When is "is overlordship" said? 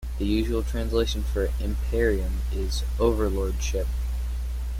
2.51-3.85